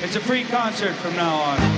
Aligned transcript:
It's 0.00 0.14
a 0.14 0.20
free 0.20 0.44
concert 0.44 0.94
from 0.94 1.16
now 1.16 1.34
on. 1.34 1.77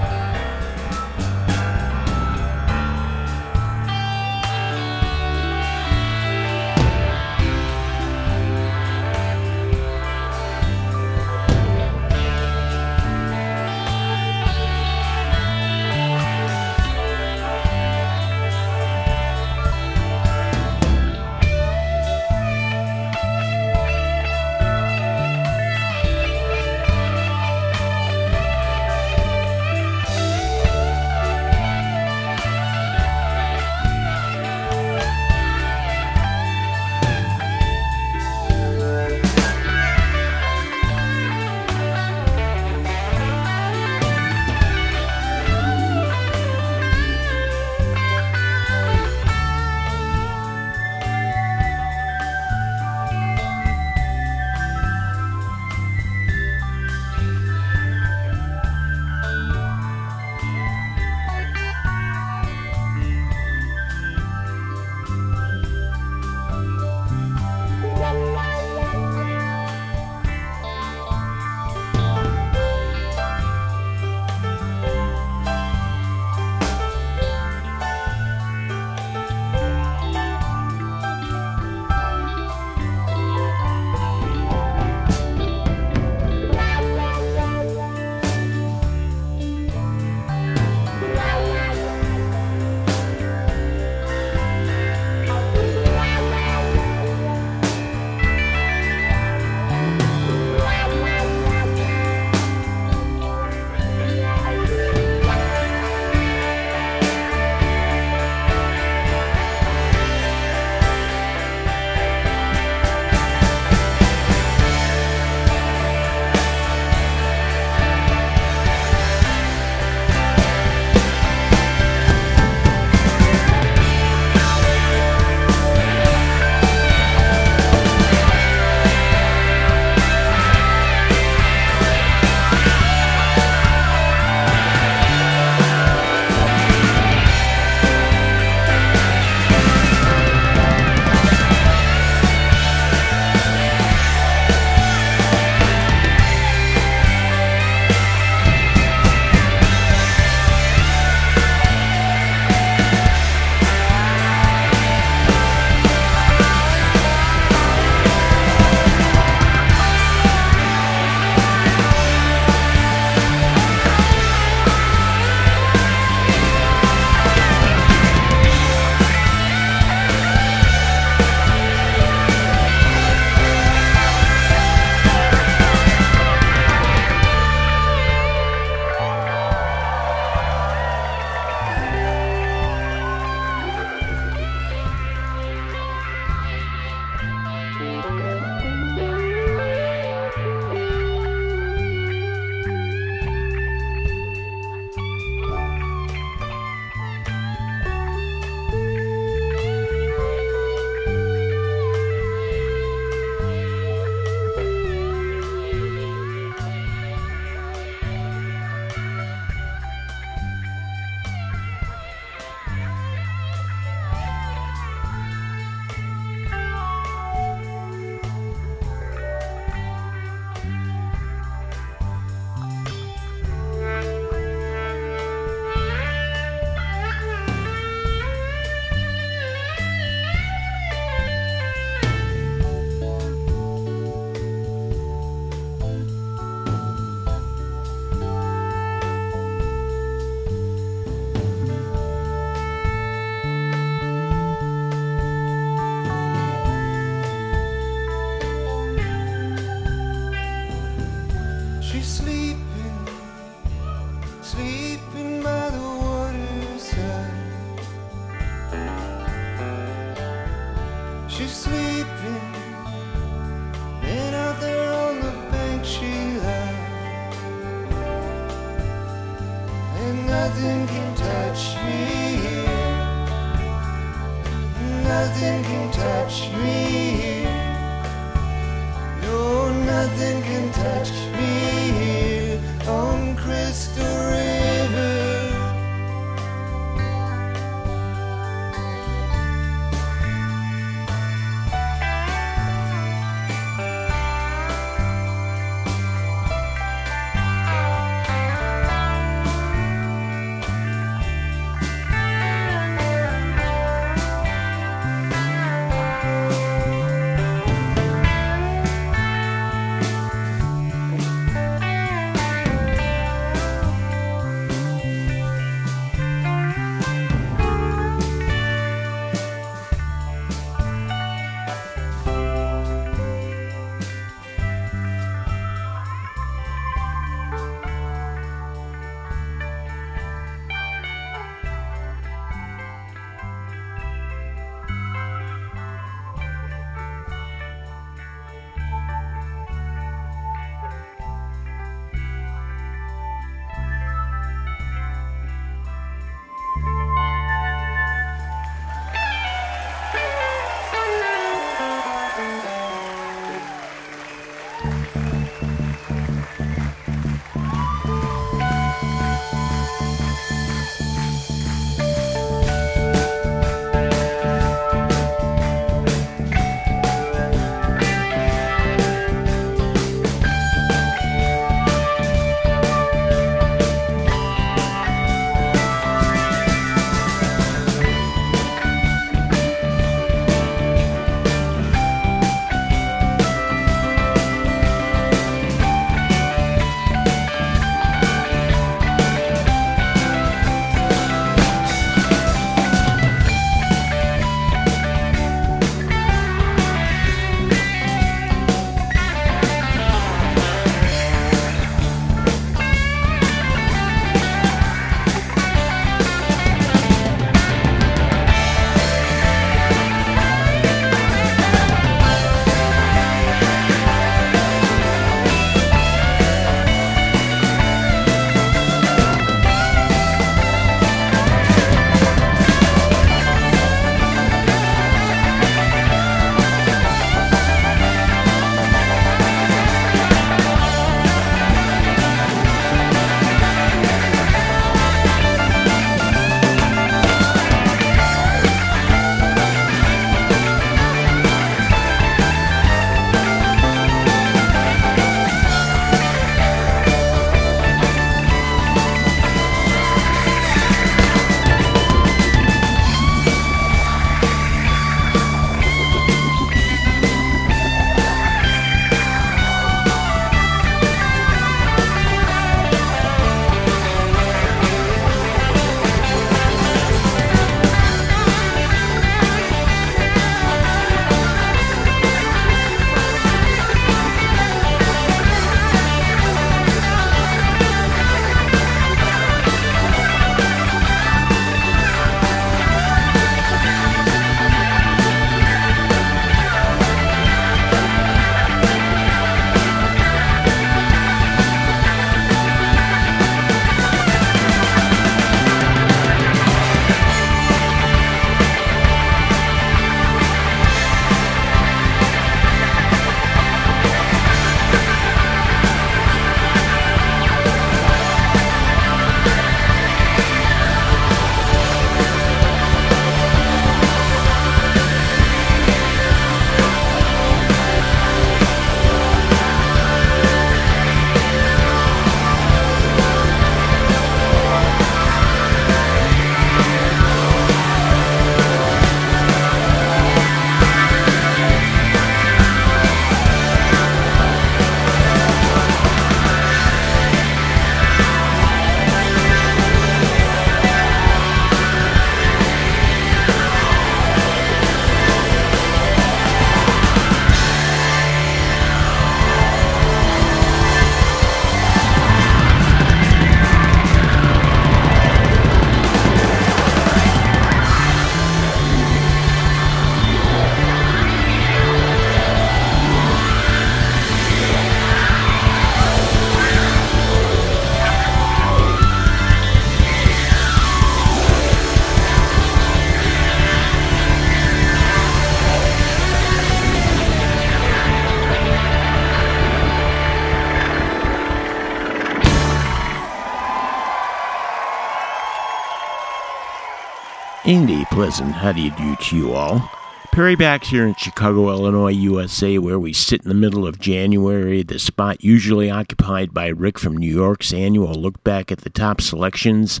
And 588.24 588.54
how 588.54 588.72
do 588.72 588.80
you 588.80 588.90
do 588.92 589.16
to 589.16 589.36
you 589.36 589.52
all. 589.52 589.86
Perry 590.32 590.56
back 590.56 590.82
here 590.82 591.06
in 591.06 591.14
Chicago, 591.14 591.68
Illinois, 591.68 592.08
USA, 592.08 592.78
where 592.78 592.98
we 592.98 593.12
sit 593.12 593.42
in 593.42 593.50
the 593.50 593.54
middle 593.54 593.86
of 593.86 594.00
January, 594.00 594.82
the 594.82 594.98
spot 594.98 595.44
usually 595.44 595.90
occupied 595.90 596.54
by 596.54 596.68
Rick 596.68 596.98
from 596.98 597.18
New 597.18 597.32
York's 597.32 597.74
annual 597.74 598.14
look 598.14 598.42
back 598.42 598.72
at 598.72 598.78
the 598.78 598.88
top 598.88 599.20
selections, 599.20 600.00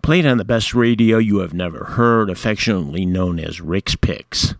played 0.00 0.24
on 0.24 0.38
the 0.38 0.46
best 0.46 0.72
radio 0.72 1.18
you 1.18 1.40
have 1.40 1.52
never 1.52 1.84
heard, 1.84 2.30
affectionately 2.30 3.04
known 3.04 3.38
as 3.38 3.60
Rick's 3.60 3.96
Picks. 3.96 4.54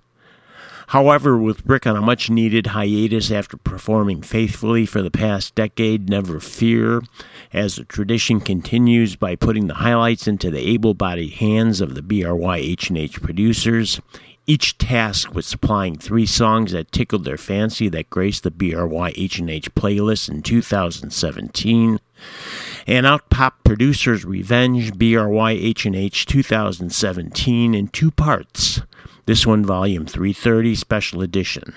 However, 0.93 1.39
with 1.39 1.65
Rick 1.65 1.87
on 1.87 1.97
a 1.97 2.03
much 2.03 2.29
needed 2.29 2.67
hiatus 2.67 3.31
after 3.31 3.57
performing 3.57 4.21
faithfully 4.21 4.85
for 4.85 5.01
the 5.01 5.11
past 5.11 5.55
decade, 5.55 6.11
never 6.11 6.39
fear, 6.39 7.03
as 7.51 7.77
the 7.77 7.85
tradition 7.85 8.41
continues 8.41 9.17
by 9.17 9.35
putting 9.35 9.69
the 9.69 9.81
highlights 9.81 10.29
into 10.29 10.51
the 10.51 10.69
able 10.69 10.93
bodied 10.93 11.33
hands 11.33 11.81
of 11.81 11.95
the 11.95 12.03
BRYHNH 12.03 13.23
producers, 13.23 14.03
each 14.47 14.77
tasked 14.77 15.35
with 15.35 15.47
supplying 15.47 15.97
three 15.97 16.27
songs 16.27 16.73
that 16.73 16.93
tickled 16.93 17.25
their 17.25 17.39
fancy 17.39 17.89
that 17.89 18.11
graced 18.11 18.43
the 18.43 18.51
BRYHNH 18.51 19.71
playlist 19.71 20.29
in 20.29 20.43
2017. 20.43 22.01
And 22.87 23.07
out 23.07 23.31
pop 23.31 23.65
producers 23.65 24.27
Revenge 24.27 24.93
BRY 24.99 25.53
H&H 25.53 26.27
2017 26.27 27.75
in 27.75 27.89
two 27.89 28.11
parts. 28.11 28.83
This 29.25 29.47
one, 29.47 29.65
Volume 29.65 30.05
330, 30.05 30.75
Special 30.75 31.23
Edition. 31.23 31.75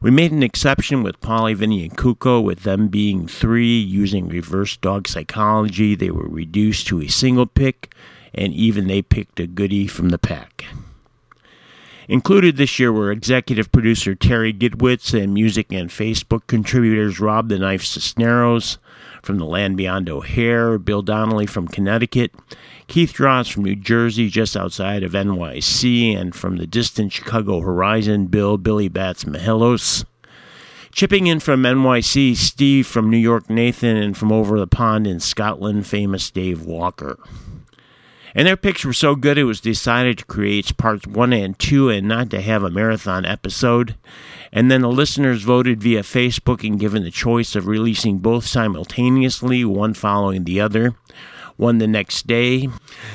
We 0.00 0.12
made 0.12 0.30
an 0.30 0.44
exception 0.44 1.02
with 1.02 1.20
Pauly, 1.20 1.56
Vinny, 1.56 1.82
and 1.82 1.96
Kuko, 1.98 2.40
with 2.40 2.62
them 2.62 2.86
being 2.86 3.26
three. 3.26 3.80
Using 3.80 4.28
reverse 4.28 4.76
dog 4.76 5.08
psychology, 5.08 5.96
they 5.96 6.12
were 6.12 6.28
reduced 6.28 6.86
to 6.86 7.02
a 7.02 7.08
single 7.08 7.46
pick, 7.46 7.92
and 8.32 8.54
even 8.54 8.86
they 8.86 9.02
picked 9.02 9.40
a 9.40 9.48
goodie 9.48 9.88
from 9.88 10.10
the 10.10 10.18
pack. 10.18 10.66
Included 12.06 12.56
this 12.56 12.78
year 12.78 12.92
were 12.92 13.10
executive 13.10 13.72
producer 13.72 14.14
Terry 14.14 14.52
Gidwitz 14.52 15.20
and 15.20 15.34
music 15.34 15.72
and 15.72 15.90
Facebook 15.90 16.46
contributors 16.46 17.18
Rob 17.18 17.48
the 17.48 17.58
Knife 17.58 17.84
Cisneros 17.84 18.78
from 19.22 19.38
the 19.38 19.46
land 19.46 19.76
beyond 19.76 20.10
O'Hare, 20.10 20.78
Bill 20.78 21.02
Donnelly 21.02 21.46
from 21.46 21.68
Connecticut, 21.68 22.32
Keith 22.88 23.12
Dross 23.12 23.48
from 23.48 23.64
New 23.64 23.76
Jersey, 23.76 24.28
just 24.28 24.56
outside 24.56 25.02
of 25.02 25.12
NYC, 25.12 26.16
and 26.16 26.34
from 26.34 26.56
the 26.56 26.66
distant 26.66 27.12
Chicago 27.12 27.60
horizon, 27.60 28.26
Bill 28.26 28.58
Billy 28.58 28.88
Bats 28.88 29.24
Mahelos. 29.24 30.04
Chipping 30.90 31.26
in 31.26 31.40
from 31.40 31.62
NYC, 31.62 32.36
Steve 32.36 32.86
from 32.86 33.08
New 33.08 33.16
York, 33.16 33.48
Nathan, 33.48 33.96
and 33.96 34.16
from 34.16 34.30
over 34.30 34.58
the 34.58 34.66
pond 34.66 35.06
in 35.06 35.20
Scotland, 35.20 35.86
famous 35.86 36.30
Dave 36.30 36.62
Walker. 36.62 37.18
And 38.34 38.46
their 38.46 38.56
picks 38.56 38.84
were 38.84 38.92
so 38.92 39.14
good 39.14 39.36
it 39.36 39.44
was 39.44 39.60
decided 39.60 40.18
to 40.18 40.24
create 40.24 40.76
parts 40.76 41.06
one 41.06 41.32
and 41.32 41.58
two 41.58 41.90
and 41.90 42.08
not 42.08 42.30
to 42.30 42.40
have 42.40 42.62
a 42.62 42.70
marathon 42.70 43.24
episode. 43.26 43.94
And 44.52 44.70
then 44.70 44.82
the 44.82 44.88
listeners 44.88 45.42
voted 45.42 45.82
via 45.82 46.02
Facebook 46.02 46.66
and 46.66 46.80
given 46.80 47.04
the 47.04 47.10
choice 47.10 47.54
of 47.54 47.66
releasing 47.66 48.18
both 48.18 48.46
simultaneously, 48.46 49.64
one 49.64 49.94
following 49.94 50.44
the 50.44 50.60
other, 50.60 50.94
one 51.56 51.78
the 51.78 51.86
next 51.86 52.26
day. 52.26 52.68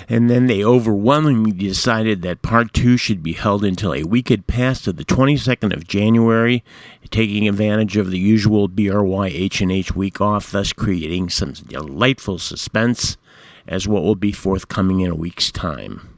And 0.07 0.29
then 0.29 0.45
they 0.45 0.63
overwhelmingly 0.63 1.51
decided 1.51 2.21
that 2.21 2.43
part 2.43 2.73
two 2.73 2.97
should 2.97 3.23
be 3.23 3.33
held 3.33 3.63
until 3.63 3.93
a 3.93 4.03
week 4.03 4.29
had 4.29 4.47
passed 4.47 4.85
to 4.85 4.93
the 4.93 5.05
22nd 5.05 5.73
of 5.73 5.87
January, 5.87 6.63
taking 7.09 7.47
advantage 7.47 7.97
of 7.97 8.11
the 8.11 8.19
usual 8.19 8.69
BRYHNH 8.69 9.95
week 9.95 10.21
off, 10.21 10.51
thus 10.51 10.73
creating 10.73 11.29
some 11.29 11.53
delightful 11.53 12.37
suspense 12.37 13.17
as 13.67 13.87
what 13.87 14.03
will 14.03 14.15
be 14.15 14.31
forthcoming 14.31 15.01
in 15.01 15.11
a 15.11 15.15
week's 15.15 15.51
time. 15.51 16.17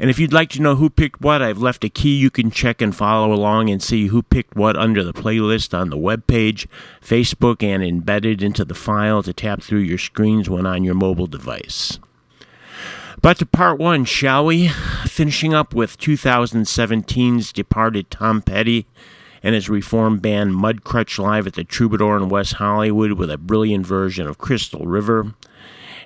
And 0.00 0.08
if 0.08 0.18
you'd 0.18 0.32
like 0.32 0.48
to 0.50 0.62
know 0.62 0.76
who 0.76 0.88
picked 0.88 1.20
what, 1.20 1.42
I've 1.42 1.58
left 1.58 1.84
a 1.84 1.90
key 1.90 2.16
you 2.16 2.30
can 2.30 2.50
check 2.50 2.80
and 2.80 2.96
follow 2.96 3.34
along 3.34 3.68
and 3.68 3.82
see 3.82 4.06
who 4.06 4.22
picked 4.22 4.56
what 4.56 4.74
under 4.74 5.04
the 5.04 5.12
playlist 5.12 5.78
on 5.78 5.90
the 5.90 5.98
web 5.98 6.26
page, 6.26 6.66
Facebook, 7.02 7.62
and 7.62 7.84
embedded 7.84 8.42
into 8.42 8.64
the 8.64 8.74
file 8.74 9.22
to 9.22 9.34
tap 9.34 9.62
through 9.62 9.80
your 9.80 9.98
screens 9.98 10.48
when 10.48 10.64
on 10.64 10.84
your 10.84 10.94
mobile 10.94 11.26
device. 11.26 11.98
But 13.20 13.38
to 13.38 13.46
part 13.46 13.78
one, 13.78 14.06
shall 14.06 14.46
we? 14.46 14.68
Finishing 15.04 15.52
up 15.52 15.74
with 15.74 15.98
2017's 15.98 17.52
departed 17.52 18.10
Tom 18.10 18.40
Petty 18.40 18.86
and 19.42 19.54
his 19.54 19.68
reformed 19.68 20.22
band 20.22 20.54
Mudcrutch 20.54 21.18
live 21.18 21.46
at 21.46 21.52
the 21.52 21.64
Troubadour 21.64 22.16
in 22.16 22.30
West 22.30 22.54
Hollywood 22.54 23.12
with 23.12 23.30
a 23.30 23.36
brilliant 23.36 23.86
version 23.86 24.26
of 24.26 24.38
Crystal 24.38 24.86
River. 24.86 25.34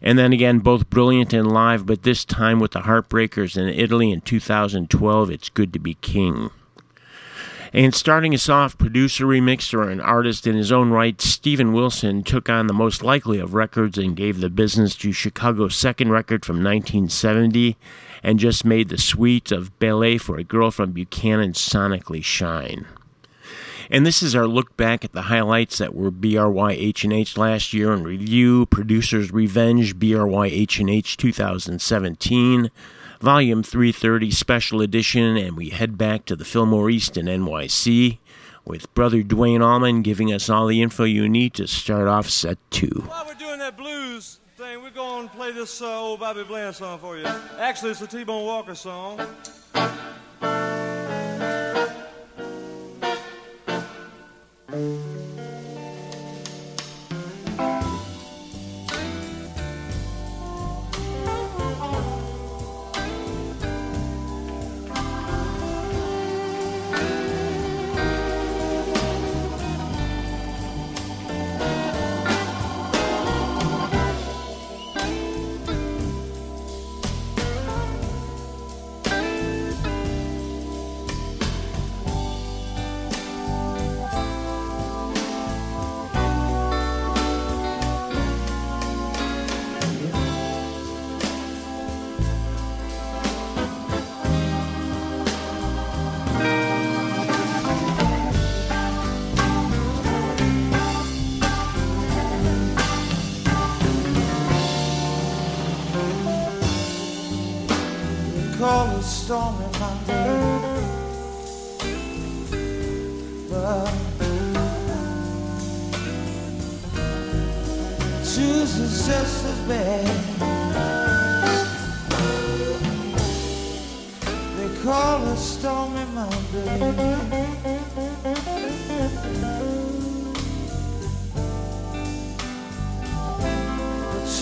And 0.02 0.18
then 0.18 0.32
again, 0.32 0.58
both 0.58 0.90
brilliant 0.90 1.32
and 1.32 1.50
live, 1.50 1.86
but 1.86 2.02
this 2.02 2.24
time 2.24 2.60
with 2.60 2.72
the 2.72 2.80
Heartbreakers 2.80 3.56
in 3.56 3.68
Italy 3.68 4.10
in 4.10 4.20
2012, 4.20 5.30
It's 5.30 5.48
Good 5.48 5.72
to 5.72 5.78
Be 5.78 5.94
King. 5.94 6.50
And 7.72 7.92
starting 7.92 8.32
us 8.34 8.48
off, 8.48 8.78
producer, 8.78 9.26
remixer, 9.26 9.90
and 9.90 10.00
artist 10.00 10.46
in 10.46 10.54
his 10.54 10.70
own 10.70 10.90
right, 10.90 11.20
Steven 11.20 11.72
Wilson 11.72 12.22
took 12.22 12.48
on 12.48 12.68
the 12.68 12.72
most 12.72 13.02
likely 13.02 13.40
of 13.40 13.52
records 13.52 13.98
and 13.98 14.14
gave 14.14 14.40
the 14.40 14.48
business 14.48 14.94
to 14.96 15.10
Chicago's 15.10 15.74
second 15.74 16.10
record 16.12 16.44
from 16.44 16.62
1970 16.62 17.76
and 18.22 18.38
just 18.38 18.64
made 18.64 18.90
the 18.90 18.98
suite 18.98 19.50
of 19.50 19.76
Ballet 19.80 20.18
for 20.18 20.36
a 20.38 20.44
Girl 20.44 20.70
from 20.70 20.92
Buchannon 20.92 21.52
sonically 21.52 22.22
shine. 22.22 22.86
And 23.90 24.06
this 24.06 24.22
is 24.22 24.34
our 24.34 24.46
look 24.46 24.76
back 24.76 25.04
at 25.04 25.12
the 25.12 25.22
highlights 25.22 25.78
that 25.78 25.94
were 25.94 26.10
BRYHNH 26.10 27.36
last 27.36 27.72
year 27.72 27.92
in 27.92 28.02
review, 28.02 28.66
Producer's 28.66 29.32
Revenge 29.32 29.98
BRYHNH 29.98 31.16
2017, 31.16 32.70
Volume 33.20 33.62
330 33.62 34.30
Special 34.30 34.80
Edition, 34.80 35.36
and 35.36 35.56
we 35.56 35.70
head 35.70 35.98
back 35.98 36.24
to 36.26 36.36
the 36.36 36.44
Fillmore 36.44 36.90
East 36.90 37.16
in 37.16 37.26
NYC 37.26 38.18
with 38.64 38.92
brother 38.94 39.22
Duane 39.22 39.62
Allman 39.62 40.02
giving 40.02 40.32
us 40.32 40.48
all 40.48 40.66
the 40.66 40.80
info 40.80 41.04
you 41.04 41.28
need 41.28 41.54
to 41.54 41.66
start 41.66 42.08
off 42.08 42.28
set 42.28 42.58
two. 42.70 43.04
While 43.06 43.26
we're 43.26 43.34
doing 43.34 43.58
that 43.58 43.76
blues 43.76 44.40
thing, 44.56 44.82
we're 44.82 44.90
going 44.90 45.28
to 45.28 45.34
play 45.34 45.52
this 45.52 45.82
uh, 45.82 46.00
old 46.00 46.20
Bobby 46.20 46.44
Bland 46.44 46.74
song 46.74 46.98
for 46.98 47.18
you. 47.18 47.26
Actually, 47.58 47.90
it's 47.90 48.00
a 48.00 48.06
T-Bone 48.06 48.46
Walker 48.46 48.74
song. 48.74 49.20
Call 54.74 55.13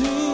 But 0.00 0.31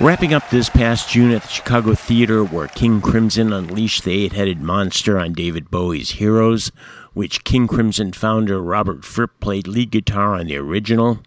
Wrapping 0.00 0.32
up 0.32 0.48
this 0.48 0.70
past 0.70 1.10
June 1.10 1.30
at 1.30 1.42
the 1.42 1.48
Chicago 1.48 1.94
Theater, 1.94 2.42
where 2.42 2.68
King 2.68 3.02
Crimson 3.02 3.52
unleashed 3.52 4.02
the 4.02 4.24
eight 4.24 4.32
headed 4.32 4.62
monster 4.62 5.18
on 5.18 5.34
David 5.34 5.70
Bowie's 5.70 6.12
Heroes, 6.12 6.72
which 7.12 7.44
King 7.44 7.68
Crimson 7.68 8.14
founder 8.14 8.62
Robert 8.62 9.04
Fripp 9.04 9.38
played 9.40 9.66
lead 9.68 9.90
guitar 9.90 10.36
on 10.36 10.46
the 10.46 10.56
original. 10.56 11.18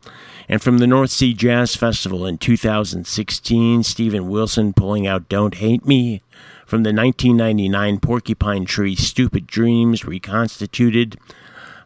And 0.49 0.59
from 0.59 0.79
the 0.79 0.87
North 0.87 1.11
Sea 1.11 1.35
Jazz 1.35 1.75
Festival 1.75 2.25
in 2.25 2.39
2016, 2.39 3.83
Steven 3.83 4.27
Wilson 4.27 4.73
pulling 4.73 5.05
out 5.05 5.29
Don't 5.29 5.53
Hate 5.53 5.85
Me. 5.85 6.23
From 6.65 6.81
the 6.81 6.91
1999 6.91 7.99
Porcupine 7.99 8.65
Tree 8.65 8.95
Stupid 8.95 9.45
Dreams 9.45 10.03
reconstituted 10.03 11.19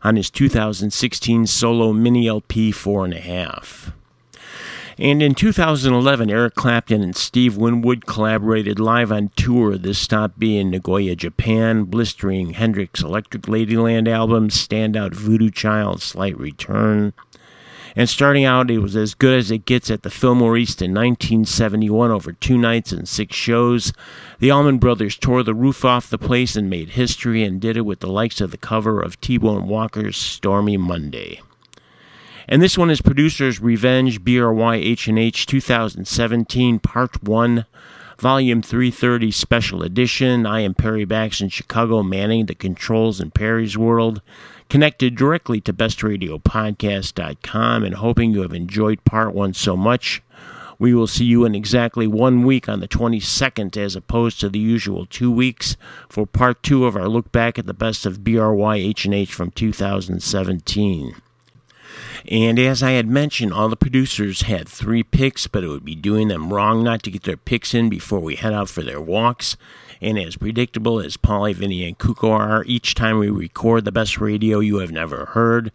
on 0.04 0.16
his 0.16 0.30
2016 0.30 1.48
solo 1.48 1.92
mini 1.92 2.30
LP 2.30 2.72
Four 2.72 3.10
and 5.00 5.22
in 5.22 5.36
2011, 5.36 6.32
Eric 6.32 6.56
Clapton 6.56 7.04
and 7.04 7.16
Steve 7.16 7.56
Winwood 7.56 8.08
collaborated 8.08 8.80
live 8.80 9.12
on 9.12 9.30
tour, 9.36 9.78
this 9.78 10.00
stop 10.00 10.34
being 10.40 10.72
Nagoya, 10.72 11.16
Japan, 11.16 11.84
blistering 11.84 12.52
Hendrix 12.52 13.04
Electric 13.04 13.44
Ladyland 13.44 14.08
album, 14.08 14.50
Standout 14.50 15.14
Voodoo 15.14 15.52
Child, 15.52 16.02
Slight 16.02 16.38
Return. 16.40 17.14
And 17.96 18.10
starting 18.10 18.46
out, 18.46 18.72
it 18.72 18.80
was 18.80 18.96
as 18.96 19.14
good 19.14 19.38
as 19.38 19.52
it 19.52 19.66
gets 19.66 19.92
at 19.92 20.04
the 20.04 20.10
Fillmore 20.10 20.58
East 20.58 20.82
in 20.82 20.92
1971 20.92 22.12
over 22.12 22.32
two 22.32 22.58
nights 22.58 22.92
and 22.92 23.08
six 23.08 23.36
shows. 23.36 23.94
The 24.40 24.52
Allman 24.52 24.78
Brothers 24.78 25.16
tore 25.18 25.44
the 25.44 25.56
roof 25.56 25.86
off 25.86 26.10
the 26.10 26.20
place 26.20 26.56
and 26.56 26.70
made 26.70 26.90
history 26.90 27.44
and 27.44 27.62
did 27.62 27.78
it 27.78 27.82
with 27.82 28.00
the 28.00 28.10
likes 28.10 28.42
of 28.42 28.52
the 28.52 28.58
cover 28.58 29.00
of 29.02 29.20
T 29.22 29.38
Bone 29.38 29.68
Walker's 29.68 30.18
Stormy 30.18 30.78
Monday. 30.78 31.42
And 32.50 32.62
this 32.62 32.78
one 32.78 32.90
is 32.90 33.02
Producer's 33.02 33.60
Revenge 33.60 34.24
BRYHNH 34.24 35.46
2017 35.48 36.80
Part 36.80 37.22
1 37.22 37.66
Volume 38.20 38.62
330 38.62 39.32
Special 39.32 39.84
Edition. 39.84 40.46
I 40.46 40.62
am 40.62 40.74
Perry 40.74 41.04
Bax 41.04 41.42
in 41.42 41.50
Chicago 41.50 42.04
manning 42.04 42.46
the 42.46 42.56
controls 42.56 43.20
in 43.20 43.32
Perry's 43.32 43.78
World, 43.78 44.22
connected 44.70 45.18
directly 45.18 45.60
to 45.60 45.74
bestradiopodcast.com 45.74 47.84
and 47.84 47.96
hoping 47.96 48.32
you 48.32 48.44
have 48.44 48.54
enjoyed 48.54 49.04
Part 49.04 49.34
1 49.34 49.54
so 49.54 49.76
much. 49.76 50.24
We 50.80 50.94
will 50.94 51.08
see 51.08 51.26
you 51.26 51.44
in 51.44 51.54
exactly 51.54 52.08
one 52.08 52.46
week 52.46 52.70
on 52.70 52.80
the 52.80 52.88
22nd, 52.88 53.76
as 53.76 53.98
opposed 53.98 54.40
to 54.40 54.48
the 54.48 54.58
usual 54.58 55.06
two 55.06 55.32
weeks, 55.32 55.76
for 56.08 56.26
part 56.26 56.64
two 56.64 56.86
of 56.86 56.96
our 56.96 57.10
look 57.10 57.30
back 57.34 57.60
at 57.60 57.66
the 57.66 57.74
best 57.74 58.06
of 58.06 58.20
BRYHNH 58.20 59.32
from 59.32 59.52
2017. 59.52 61.14
And 62.30 62.58
as 62.60 62.82
I 62.82 62.92
had 62.92 63.08
mentioned, 63.08 63.54
all 63.54 63.70
the 63.70 63.76
producers 63.76 64.44
had 64.44 64.68
three 64.68 65.04
picks, 65.04 65.48
but 65.48 65.64
it 65.64 65.68
would 65.68 65.86
be 65.86 65.96
doing 65.96 66.28
them 66.28 66.54
wrong 66.54 66.84
not 66.84 67.04
to 67.04 67.12
get 67.12 67.24
their 67.24 67.38
picks 67.38 67.74
in 67.74 67.90
before 67.90 68.20
we 68.20 68.36
head 68.36 68.54
out 68.54 68.70
for 68.70 68.84
their 68.84 69.02
walks. 69.02 69.58
And 70.00 70.20
as 70.20 70.38
predictable 70.38 71.00
as 71.00 71.18
Paulie, 71.18 71.56
Vinny, 71.56 71.84
and 71.86 71.98
Kuko 71.98 72.30
are, 72.30 72.64
each 72.66 72.94
time 72.94 73.18
we 73.18 73.30
record 73.30 73.84
the 73.84 73.92
best 73.92 74.20
radio 74.20 74.60
you 74.60 74.78
have 74.78 74.92
never 74.92 75.26
heard, 75.28 75.72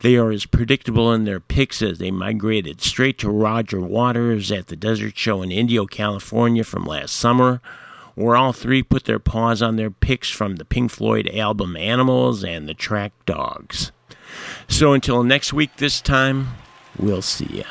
they 0.00 0.16
are 0.16 0.30
as 0.30 0.46
predictable 0.46 1.12
in 1.12 1.24
their 1.24 1.40
picks 1.40 1.82
as 1.82 1.98
they 1.98 2.10
migrated 2.10 2.80
straight 2.80 3.18
to 3.18 3.30
Roger 3.30 3.80
Waters 3.80 4.52
at 4.52 4.68
the 4.68 4.76
Desert 4.76 5.16
Show 5.16 5.42
in 5.42 5.50
Indio, 5.50 5.86
California 5.86 6.62
from 6.62 6.84
last 6.84 7.16
summer, 7.16 7.60
where 8.14 8.36
all 8.36 8.52
three 8.52 8.82
put 8.82 9.04
their 9.04 9.18
paws 9.18 9.60
on 9.60 9.74
their 9.74 9.90
picks 9.90 10.30
from 10.30 10.56
the 10.56 10.64
Pink 10.64 10.92
Floyd 10.92 11.28
album 11.34 11.76
Animals 11.76 12.44
and 12.44 12.68
the 12.68 12.74
track 12.74 13.12
Dogs. 13.26 13.90
So 14.68 14.92
until 14.92 15.22
next 15.22 15.52
week, 15.52 15.76
this 15.76 16.00
time, 16.00 16.48
we'll 16.98 17.22
see 17.22 17.46
you. 17.46 17.64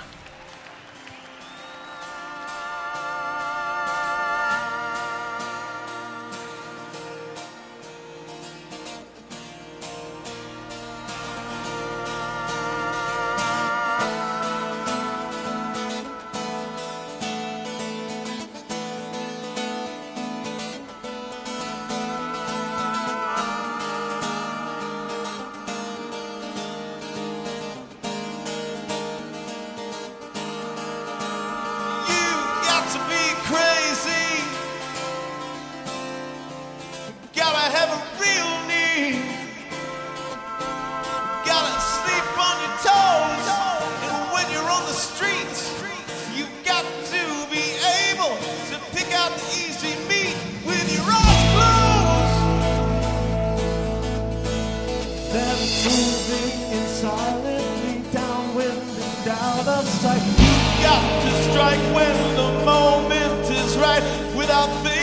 Without 64.43 64.67
thinking. 64.83 65.02